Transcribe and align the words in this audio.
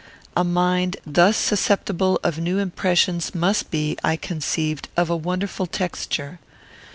A 0.35 0.43
mind 0.43 0.97
thus 1.05 1.37
susceptible 1.37 2.19
of 2.23 2.39
new 2.39 2.57
impressions 2.57 3.35
must 3.35 3.69
be, 3.69 3.95
I 4.03 4.15
conceived, 4.15 4.89
of 4.97 5.11
a 5.11 5.15
wonderful 5.15 5.67
texture. 5.67 6.39